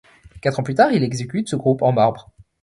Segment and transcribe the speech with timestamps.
[0.41, 2.31] Quatre ans plus tard, il exécute ce groupe en marbre.